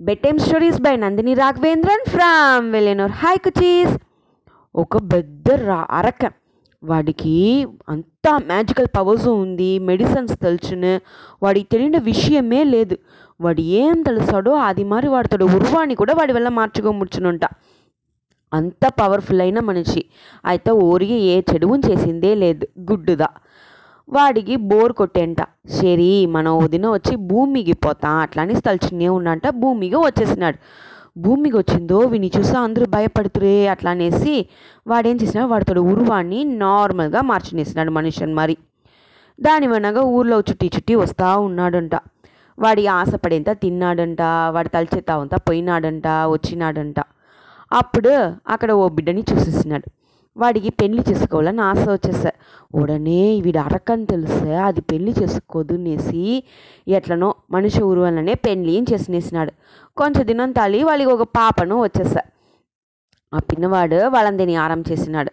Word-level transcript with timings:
Bedtime 0.00 0.38
stories 0.38 0.80
by 0.80 0.96
Nandini 0.96 1.34
Raghavendran 1.34 2.10
from 2.10 2.72
వెలెనోర్ 2.72 3.10
hi 3.10 3.38
కుచీస్ 3.38 3.98
ఒక 4.74 4.96
పెద్ద 4.96 5.50
రా 5.50 5.86
అరక. 5.90 6.32
వాడికి 6.82 7.66
అంతా 7.88 8.38
మ్యాజికల్ 8.38 8.86
పవర్స్ 8.96 9.28
ఉంది 9.28 9.78
మెడిసిన్స్ 9.78 10.40
తెలుసును 10.40 11.00
వాడికి 11.42 11.66
తెలియని 11.72 11.98
విషయమే 11.98 12.64
లేదు. 12.64 12.98
వాడు 13.40 13.60
ఏం 13.60 14.02
తెలుసాడో 14.02 14.52
అది 14.52 14.84
మరి 14.84 15.08
వాడితోడు 15.08 15.44
ఉరువాణి 15.44 15.94
కూడా 15.94 16.14
వాడి 16.14 16.32
వల్ల 16.32 16.48
మార్చుకోముచ్చునుంట. 16.48 17.44
అంత 18.52 18.92
పవర్ఫుల్ 19.00 19.40
అయిన 19.40 19.60
మనిషి. 19.60 20.04
అయితే 20.44 20.70
ఊరికి 20.70 21.14
ఏ 21.14 21.40
చెడువు 21.54 21.76
చేసిందే 21.76 22.34
లేదు. 22.34 22.66
గుడ్డుదా. 22.80 23.28
వాడికి 24.08 24.56
బోర్ 24.56 24.92
కొట్టేంట. 24.92 25.36
సరి 25.68 26.26
మన 26.26 26.48
వదిన 26.48 26.88
వచ్చి 26.88 27.16
భూమికి 27.16 27.72
పోతా. 27.72 28.08
అట్లానే 28.08 28.54
తలుచునే 28.54 29.08
ఉన్నంట 29.08 29.48
భూమికి 29.48 29.96
వచ్చేసినాడు. 29.96 30.58
భూమికి 31.18 31.56
వచ్చిందో 31.56 31.98
విని 31.98 32.30
చూసా 32.38 32.60
అందరూ 32.60 32.86
భయపడుతురే 32.86 33.66
అట్లా 33.66 33.90
అనేసి 33.90 34.46
వాడేం 34.86 35.16
చేసినాడు? 35.16 35.50
వాడితో 35.50 35.82
ఉరువాన్ని 35.82 36.44
నార్మల్గా 36.44 37.20
మార్చినేసినాడు 37.20 37.90
మనిషిని 37.90 38.34
మరి. 38.34 38.56
దాని 39.40 39.66
వనగా 39.66 40.00
ఊర్లో 40.00 40.40
చుట్టి 40.40 40.70
చుట్టి 40.76 40.94
వస్తూ 40.94 41.40
ఉన్నాడంట. 41.40 41.94
వాడి 42.58 42.86
ఆశపడేంత 42.86 43.50
తిన్నాడంట 43.50 44.22
వాడి 44.50 44.70
అంతా 45.10 45.36
పోయినాడంట 45.36 46.06
వచ్చినాడంట. 46.06 47.00
అప్పుడు 47.72 48.32
అక్కడ 48.48 48.72
ఓ 48.72 48.88
బిడ్డని 48.88 49.24
చూసేసినాడు. 49.32 50.03
వాడికి 50.36 50.70
పెళ్ళి 50.70 51.04
చేసుకోవాలని 51.10 51.60
ఆశ 51.60 51.88
వచ్చేసా. 51.88 52.30
ఉడనే 52.74 53.40
వీడు 53.40 53.58
అరకని 53.58 54.06
తెలుసా? 54.06 54.64
అది 54.64 54.80
పెళ్ళి 54.80 55.14
చేసుకోదు 55.22 55.74
అనేసి 55.74 56.44
ఎట్లనో 56.88 57.34
మనిషి 57.50 57.82
ఉరువలనే 57.82 58.34
పెళ్ళి 58.34 58.86
చేసినేసినాడు. 58.92 59.52
కొంచెం 59.96 60.26
దినం 60.26 60.52
తాళి 60.52 60.82
వాళ్ళకి 60.82 61.10
ఒక 61.10 61.22
పాపను 61.22 61.82
వచ్చేసా. 61.82 62.20
ఆ 63.34 63.38
పిన్నవాడు 63.38 64.08
వాళ్ళందరినీ 64.08 64.54
ఆరం 64.54 64.84
చేసినాడు. 64.92 65.32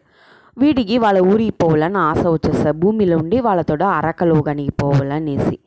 వీడికి 0.57 0.97
వాళ్ళ 0.97 1.19
ఊరికి 1.19 1.51
పోవాలని 1.51 1.97
ఆశ 1.97 2.25
వచ్చేసా. 2.25 2.71
భూమిలో 2.71 3.17
ఉండి 3.17 3.39
వాళ్ళతో 3.39 3.77
అరకలోగానికి 3.85 4.71
పోవాలనేసి. 4.71 5.59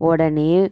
ఉడనే 0.00 0.70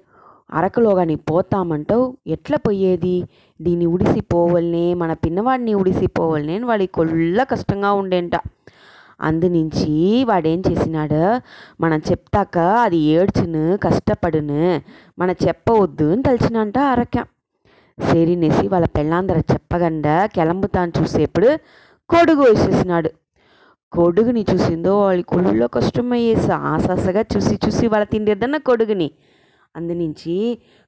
అరకలోగాని 0.53 1.17
పోతామంటావు? 1.17 2.17
ఎట్లా 2.27 2.57
పోయేది? 2.57 3.25
దీన్ని 3.61 3.87
ఉడిసిపోవలనే 3.87 4.95
మన 4.95 5.13
పిన్నవాడిని 5.13 5.75
ఉడిసిపోవలనే 5.75 6.55
అని 6.55 6.65
వాడికి 6.65 6.93
కొల్ల 6.93 7.43
కష్టంగా 7.43 7.93
ఉండేంట. 7.93 8.37
అందునుంచి 9.21 10.25
వాడేం 10.25 10.63
చేసినాడు? 10.71 11.41
మనం 11.81 11.99
చెప్తాక 11.99 12.59
అది 12.59 12.97
ఏడ్చును 12.97 13.77
కష్టపడును 13.77 14.81
మన 15.19 15.31
చెప్పవద్దు 15.31 16.13
అని 16.13 16.23
తలిచినంట 16.23 16.79
అరక 16.79 17.27
సేరినేసి 17.99 18.69
వాళ్ళ 18.69 18.87
పెళ్ళాందర 18.87 19.39
చెప్పకుండా 19.39 20.27
కెలంబుతాను 20.27 20.93
చూసేప్పుడు 21.03 21.49
కొడుగు 22.09 22.43
వేసేసినాడు 22.43 23.11
కొడుగుని 23.93 24.47
చూసిందో 24.55 25.01
వాళ్ళ 25.01 25.23
కొళ్ళలో 25.23 25.69
కష్టమయ్యేసి 25.69 26.53
ఆసాసగా 26.53 27.25
చూసి 27.37 27.59
చూసి 27.67 27.87
వాళ్ళ 27.87 28.05
తిండిద్దన్న 28.05 28.57
కొడుగుని. 28.57 29.11
అందునుంచి 29.75 30.37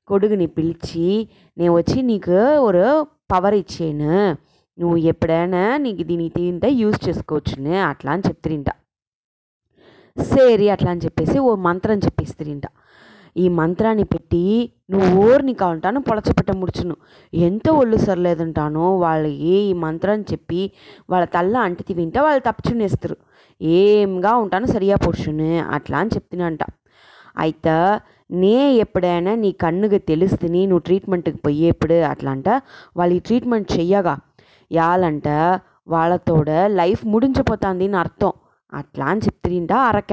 కొడుకుని 0.09 0.47
పిలిచి 0.57 1.09
నేను 1.57 1.73
వచ్చి 1.75 1.99
నీకు 2.03 2.39
ఒక 2.69 2.77
పవర్ 3.33 3.57
ఇచ్చాను. 3.63 4.15
నువ్వు 4.79 4.97
ఎప్పుడైనా 5.13 5.63
నీకు 5.85 6.03
దీని 6.03 6.29
తింటే 6.37 6.69
యూజ్ 6.83 6.99
చేసుకోవచ్చునే 7.09 7.77
అట్లా 7.91 8.13
అని 8.13 8.25
చెప్తిరింట 8.29 8.71
సేరి 10.17 10.67
అట్లా 10.75 10.91
అని 10.91 11.03
చెప్పేసి 11.05 11.37
ఓ 11.49 11.51
మంత్రం 11.67 11.99
చెప్పిస్తిరింట 11.99 12.67
ఈ 13.43 13.45
మంత్రాన్ని 13.59 14.05
పెట్టి 14.05 14.41
నువ్వు 14.93 15.09
ఓర్ని 15.27 15.55
కావంటాను 15.61 16.01
పొలచపెట్ట 16.01 16.51
ముడుచును. 16.51 16.95
ఎంత 17.33 17.67
ఒళ్ళు 17.81 17.97
సరలేదంటానో 17.97 18.87
వాళ్ళకి 19.05 19.53
ఈ 19.71 19.73
మంత్రం 19.85 20.21
చెప్పి 20.33 20.61
వాళ్ళ 21.11 21.25
తల్ల 21.37 21.55
అంటితి 21.69 21.93
వింటే 21.95 22.21
వాళ్ళు 22.21 22.43
తప్పుచునేస్తారు. 22.49 23.17
ఏంగా 23.61 24.33
ఉంటాను 24.37 24.67
సరియా 24.67 24.97
పొడుచును 25.05 25.51
అట్లా 25.77 25.99
అని 25.99 26.11
చెప్తున్నంట 26.17 26.63
అయితే 27.37 27.77
నే 28.33 28.73
ఎప్పుడైనా 28.73 29.35
నీ 29.35 29.53
కన్నుగా 29.53 29.99
తెలుస్తుంది 29.99 30.67
నువ్వు 30.67 30.79
ట్రీట్మెంట్కి 30.79 31.37
పోయేప్పుడు 31.37 31.95
అట్లా 31.95 32.31
అంట 32.31 32.49
వాళ్ళు 32.97 33.15
ఈ 33.15 33.19
ట్రీట్మెంట్ 33.19 33.73
చెయ్యగా. 33.73 34.19
యాలంట 34.73 35.29
వాళ్ళతోడ 35.89 36.51
లైఫ్ 36.51 37.07
ముడించిపోతుంది 37.07 37.87
అని 37.87 37.97
అర్థం. 37.97 38.33
అట్లా 38.75 39.07
అని 39.07 39.21
చెప్తుంటా 39.21 39.77
అరక 39.77 40.13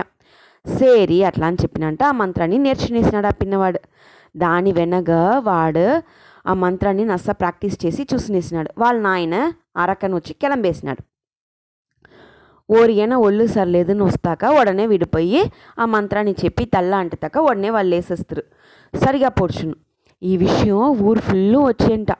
సేరి 0.80 1.24
అట్లా 1.24 1.48
అని 1.48 1.58
చెప్పినంట 1.62 2.04
ఆ 2.04 2.12
మంత్రాన్ని 2.12 2.58
నేర్చునేసినాడు 2.58 3.28
ఆ 3.28 3.30
పిన్నవాడు. 3.30 3.80
దాని 4.38 4.72
వెనక 4.72 5.12
వాడు 5.38 6.02
ఆ 6.48 6.54
మంత్రాన్ని 6.54 7.06
నస్స 7.06 7.30
ప్రాక్టీస్ 7.30 7.86
చేసి 7.86 8.08
చూసినేసినాడు. 8.14 8.70
వాళ్ళ 8.78 9.02
నాయన 9.02 9.54
అరకను 9.78 10.16
వచ్చి 10.16 10.34
కెలంబేసినాడు. 10.34 11.09
ఓరియన 12.70 13.14
ఒళ్ళు 13.28 13.46
సర్లేదని 13.48 14.04
వస్తాక 14.04 14.44
ఉడనే 14.60 14.86
విడిపోయి 14.88 15.42
ఆ 15.80 15.86
మంత్రాన్ని 15.96 16.34
చెప్పి 16.42 16.66
తల్ల 16.66 16.94
అంటుతాక 16.96 17.38
ఉడనే 17.50 17.70
వాళ్ళు 17.70 17.96
వేసేస్తారు 17.96 18.44
సరిగా 18.94 19.30
పొడుచును. 19.40 19.76
ఈ 20.22 20.34
విషయం 20.38 20.80
ఊరు 21.08 21.20
ఫుల్ 21.20 21.56
వచ్చేంట 21.70 22.12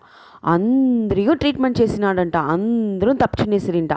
అందరికీ 0.54 1.34
ట్రీట్మెంట్ 1.42 1.82
చేసినాడంట. 1.82 2.38
అందరూ 2.54 3.14
తప్పుచునేసిరింట 3.14 3.94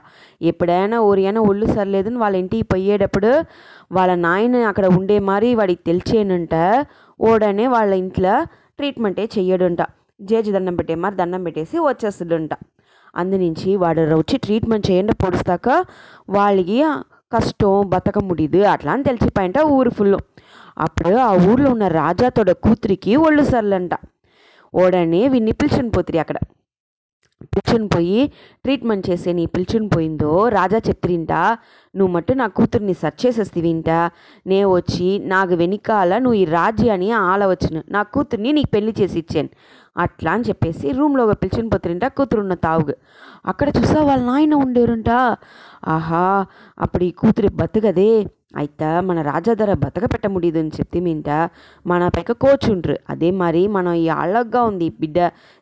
ఎప్పుడైనా 0.51 0.97
ఓరియన 1.11 1.39
ఒళ్ళు 1.51 1.67
సర్లేదని 1.67 2.17
వాళ్ళ 2.17 2.37
ఇంటికి 2.37 2.63
పోయేటప్పుడు 2.73 3.31
వాళ్ళ 3.93 4.13
నాయన 4.27 4.57
అక్కడ 4.71 4.87
ఉండే 4.99 5.19
మరి 5.31 5.51
వాడికి 5.55 5.83
తెలిచేనంట 5.91 6.55
ఓడనే 7.21 7.67
వాళ్ళ 7.67 7.93
ఇంట్లో 7.95 8.35
ట్రీట్మెంటే 8.79 9.25
చెయ్యడంట. 9.37 9.83
జేజి 10.21 10.51
దండం 10.53 10.75
పెట్టే 10.77 10.95
మరి 11.05 11.17
దండం 11.17 11.43
పెట్టేసి 11.45 11.77
వచ్చేస్తాడంట. 11.79 12.55
అందునుంచి 13.17 13.77
వాడు 13.77 14.01
వచ్చి 14.15 14.37
ట్రీట్మెంట్ 14.39 14.91
చేయండి 14.91 15.15
పొడుస్తాక 15.15 15.69
వాళ్ళకి 16.31 16.79
కష్టం 17.33 17.83
బతక 17.89 18.19
ముడిదు 18.19 18.61
అట్లా 18.63 18.93
అని 18.93 19.03
తెలిసిపోయింట 19.03 19.59
ఊరు 19.77 19.91
ఫుల్ 19.91 20.17
అప్పుడు 20.79 21.17
ఆ 21.17 21.31
ఊర్లో 21.51 21.71
ఉన్న 21.71 21.89
రాజాతోడ 21.89 22.51
కూతురికి 22.51 23.17
ఒళ్ళు 23.17 23.43
సర్లంట. 23.45 23.95
ఓడనే 24.75 25.29
విన్ని 25.29 25.53
పిలిచిన 25.53 25.89
పోతిరి 25.89 26.19
అక్కడ. 26.19 26.39
పిలుచుని 27.43 27.89
పోయి 27.89 28.33
ట్రీట్మెంట్ 28.65 29.11
చేసే 29.11 29.33
నీ 29.33 29.47
పిలుచుని 29.47 29.89
పోయిందో 29.89 30.49
రాజా 30.49 30.79
చెప్తిరింట 30.89 31.33
నువ్వు 31.97 32.15
మట్టు 32.15 32.33
నా 32.33 32.47
కూతుర్ని 32.47 32.95
సర్చ్ 32.95 33.27
చేసేస్తివింట. 33.27 33.91
నే 34.47 34.65
వచ్చి 34.65 35.19
నాకు 35.19 35.55
వెనకాల 35.55 36.19
నువ్వు 36.19 36.35
ఈ 36.35 36.45
రాజ్యాన్ని 36.45 37.11
ఆలవచ్చును. 37.11 37.83
నా 37.89 38.03
కూతుర్ని 38.03 38.53
నీకు 38.53 38.71
పెళ్ళి 38.71 38.95
చేసి 39.01 39.19
ఇచ్చాను. 39.19 39.49
అట్లా 39.97 40.33
అని 40.33 40.45
చెప్పేసి 40.49 40.91
రూమ్లో 40.91 41.33
పిలిచిన 41.33 41.69
పోతురింటా 41.69 42.09
కూతురున్న 42.09 42.55
తావుగు. 42.55 42.95
అక్కడ 43.47 43.69
చూసా 43.69 44.03
వాళ్ళ 44.03 44.25
నాయన 44.25 44.55
ఉండేరుంట? 44.55 45.11
ఆహా 45.89 46.47
అప్పుడు 46.79 47.05
ఈ 47.05 47.11
కూతురి 47.11 47.49
బతుకదే. 47.49 48.27
ஐத்த 48.57 49.01
மன 49.01 49.23
బతక 49.23 49.75
బతకపెట్ట 49.85 50.27
ముడిదని 50.27 50.69
చెప్పి 50.69 51.01
మింట 51.01 51.31
మన 51.87 52.09
పైక 52.09 52.33
కోచుండ్రు 52.33 52.97
అదే 53.11 53.31
మరి 53.31 53.69
మనం 53.69 53.93
ఈ 53.93 54.09
అలగ్గా 54.09 54.63
ఉంది 54.63 54.89
బిడ్డ. 55.01 55.19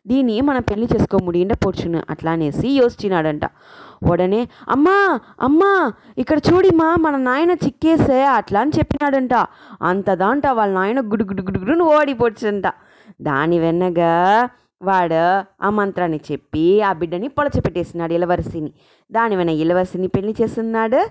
దీన్ని 0.07 0.41
మనం 0.41 0.61
పెళ్ళి 0.61 0.87
చేసుకోముడియంటే 0.95 1.55
పోర్చును. 1.55 2.01
అట్లా 2.09 2.31
అనేసి 2.31 2.69
యోచినాడంట 2.69 3.41
ఉడనే 4.11 4.47
అమ్మా 4.69 5.19
అమ్మా 5.41 5.93
ఇక్కడ 6.17 6.37
చూడిమా 6.37 6.95
మన 6.95 7.15
నాయన 7.17 7.51
చిక్కేసే 7.51 8.23
అట్లా 8.23 8.61
అని 8.61 8.71
చెప్పినాడంట. 8.79 9.33
అంతదాంట 9.81 10.47
వాళ్ళ 10.47 10.73
నాయన 10.73 10.99
గుడు 10.99 11.23
గుడు 11.23 11.41
గుడుగుడును 11.41 11.85
ఓడిపోడ్చంట 11.85 12.67
దాని 13.21 13.59
వెన్నగా 13.59 14.49
వాడు 14.83 15.23
ఆ 15.65 15.69
మంత్రాన్ని 15.69 16.19
చెప్పి 16.31 16.81
ఆ 16.81 16.93
బిడ్డని 16.93 17.27
పొలచపెట్టేసినాడు 17.27 18.13
ఇలవరసిని. 18.13 18.71
దాని 19.11 19.35
వెన 19.35 19.49
ఇలవరసిని 19.49 20.07
పెళ్ళి 20.07 20.35
చేస్తున్నాడు. 20.41 21.01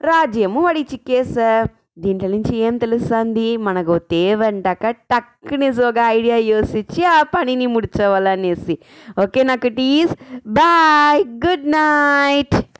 రాజ్యము 0.00 0.60
వాడి 0.60 0.86
చిక్కేసా 0.92 1.68
దీంట్లో 1.98 2.28
నుంచి 2.28 2.56
ఏం 2.56 2.76
తెలుస్తుంది? 2.76 3.56
మనకు 3.56 3.98
తేవంటాక 3.98 4.90
టక్కుని 4.90 5.68
ఒక 5.68 5.98
ఐడియా 5.98 6.36
యోసించి 6.36 7.04
ఆ 7.04 7.22
పనిని 7.22 7.66
ముడిచోవాలనేసి. 7.66 8.78
ఓకే 9.22 9.42
నాకు 9.42 9.68
టీస్ 9.68 10.14
బాయ్ 10.46 11.24
గుడ్ 11.24 11.70
నైట్. 11.70 12.73